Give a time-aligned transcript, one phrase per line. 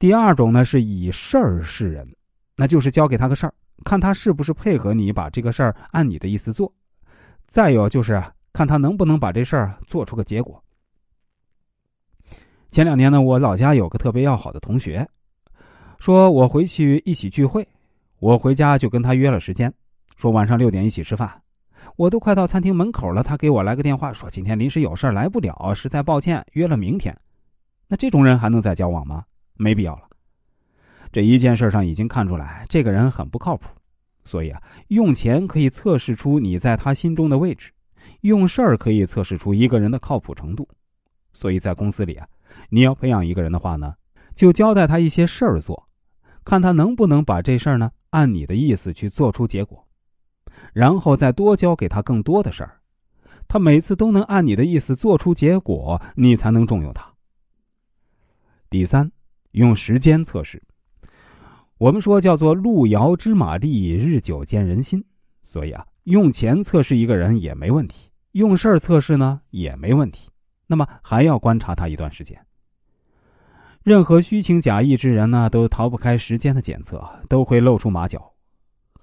[0.00, 2.08] 第二种呢是以事儿示人，
[2.56, 3.52] 那就是交给他个事儿，
[3.84, 6.72] 看他是不是配合你把这个事儿按你的意思做。
[7.46, 8.22] 再有就是
[8.54, 10.64] 看他能不能把这事儿做出个结果。
[12.70, 15.06] 前两年呢，我老家有个特别要好的同学，
[15.98, 17.68] 说我回去一起聚会，
[18.20, 19.70] 我回家就跟他约了时间，
[20.16, 21.42] 说晚上六点一起吃饭。
[21.96, 27.14] 我都快到餐厅门口了，他给我来个电话，说今天临时有事来不了，实在抱歉，约了明天。
[27.86, 29.24] 那这种人还能再交往吗？
[29.62, 30.02] 没必要了。
[31.12, 33.68] 这一件事上已经看出来，这个人很不靠谱。
[34.24, 37.70] 所以啊，用钱可以测试出你在他心中的位置，
[38.22, 40.68] 用事儿可以测试出一个人的靠谱程度。
[41.32, 42.26] 所以在公司里啊。
[42.68, 43.94] 你要培养一个人的话呢，
[44.34, 45.86] 就交代他一些事儿做，
[46.44, 49.86] 看他能不能把这事儿呢按你的意思去做出结果，
[50.72, 52.80] 然后再多交给他更多的事儿，
[53.46, 57.14] 他每次都能按你的意思做出结果，你才能重用他。
[58.68, 59.10] 第三，
[59.52, 60.62] 用时间测试。
[61.78, 65.04] 我们说叫做路遥知马力，日久见人心，
[65.42, 70.28] 所以啊，用钱测试一个人也没问题，用事儿测试呢也没问题。
[70.66, 72.38] 那么还要观察他一段时间。
[73.82, 78.30] 任何虚情假意之人呢，都逃不开时间的检测，都会露出马脚。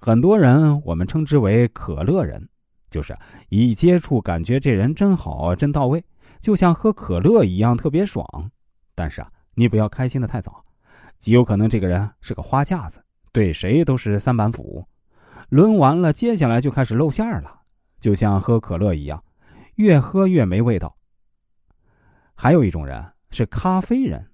[0.00, 2.48] 很多人我们称之为“可乐人”，
[2.88, 3.18] 就是
[3.48, 6.02] 一接触感觉这人真好、真到位，
[6.40, 8.24] 就像喝可乐一样特别爽。
[8.94, 10.64] 但是啊，你不要开心的太早，
[11.18, 14.86] 极有可能这个人是个花架子，对谁都是三板斧。
[15.48, 17.62] 抡完了，接下来就开始露馅儿了，
[17.98, 19.20] 就像喝可乐一样，
[19.74, 20.96] 越喝越没味道。
[22.36, 24.30] 还有一种人是咖啡人，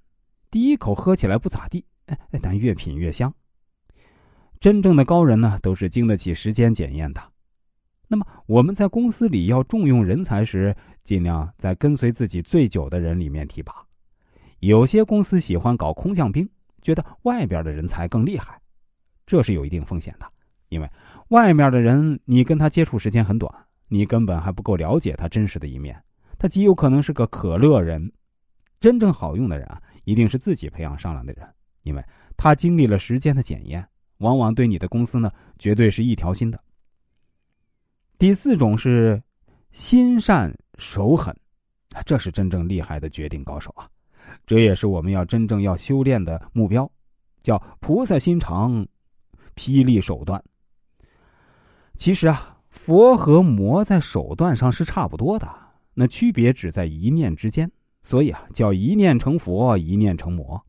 [0.50, 1.86] 第一口喝起来不咋地，
[2.42, 3.32] 但越品越香。
[4.60, 7.22] 真正的高人呢，都是经得起时间检验的。
[8.08, 13.72] 那么我们在公司里要重用人才时，尽量在跟随自己最久的人里面提拔。
[14.66, 16.48] 有些公司喜欢搞空降兵，
[16.80, 18.58] 觉得外边的人才更厉害，
[19.26, 20.26] 这是有一定风险的，
[20.70, 20.90] 因为
[21.28, 23.52] 外面的人你跟他接触时间很短，
[23.88, 26.02] 你根本还不够了解他真实的一面。
[26.38, 28.10] 他极有可能是个可乐人，
[28.80, 31.46] 真正好用的人啊，一定是自己培养上来的人，
[31.82, 32.02] 因为
[32.36, 33.86] 他经历了时间的检验，
[34.18, 36.58] 往往对你的公司呢，绝对是一条心的。
[38.18, 39.22] 第四种是
[39.72, 41.36] 心善手狠，
[42.06, 43.88] 这是真正厉害的决定高手啊，
[44.46, 46.90] 这也是我们要真正要修炼的目标，
[47.42, 48.86] 叫菩萨心肠，
[49.56, 50.42] 霹雳手段。
[51.96, 55.48] 其实啊，佛和魔在手段上是差不多的。
[55.94, 57.70] 那区别只在一念之间，
[58.02, 60.60] 所以啊，叫一念成佛，一念成魔。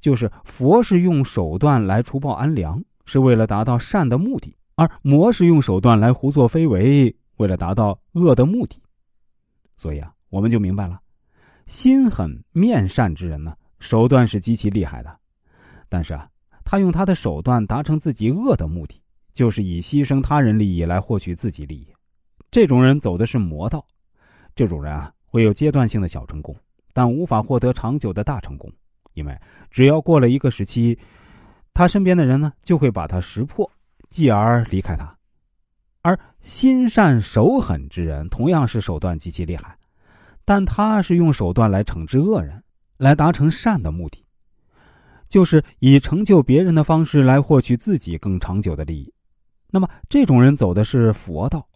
[0.00, 8.82] 就是佛是用手段来除暴安良，是为了达到善的目的；而魔是用手段来胡作非为，为了达到恶的目的。
[9.76, 11.00] 所以啊，我们就明白了，
[11.68, 15.18] 心狠面善之人呢，手段是极其厉害的，
[15.86, 16.26] 但是啊，
[16.64, 19.00] 他用他的手段达成自己恶的目的，
[19.34, 21.86] 就是以牺牲他人利益来获取自己利益。
[22.50, 23.86] 这种人走的是魔道。
[24.56, 26.56] 这种人啊，会有阶段性的小成功，
[26.94, 28.72] 但无法获得长久的大成功，
[29.12, 29.38] 因为
[29.70, 30.98] 只要过了一个时期，
[31.74, 33.70] 他身边的人呢就会把他识破，
[34.08, 35.14] 继而离开他。
[36.00, 39.77] 而心善手狠之人同样是手段极其厉害，
[40.48, 42.64] 但他是用手段来惩治恶人，
[42.96, 44.24] 来达成善的目的，
[45.28, 49.12] 就是以成就别人的方式来获取自己更长久的利益。
[49.70, 51.68] 那么这种人走的是佛道，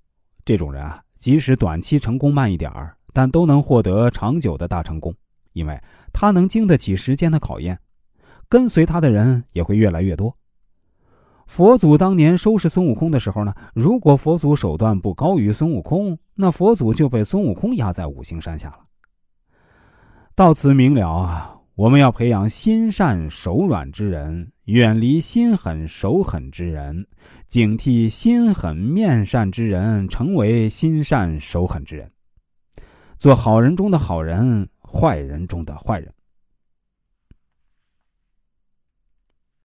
[0.46, 1.02] 这种人啊。
[1.18, 5.14] 即使短期成功慢一点儿，但都能获得长久的大成功，
[5.52, 5.78] 因为
[6.10, 7.78] 他能经得起时间的考验，
[8.48, 10.34] 跟随他的人也会越来越多。
[11.46, 18.80] 佛祖当年收拾孙悟空的时候呢，如果佛祖手段不高于孙悟空，那佛祖就被孙悟空压在五行山下了。
[20.34, 21.56] 到此明了啊。
[21.74, 27.06] 我们要培养心善手软之人，远离心狠手狠之人，
[27.48, 32.06] 警惕心狠面善之人，成为心善手狠之人，
[33.18, 36.12] 做好人中的好人，坏人中的坏人。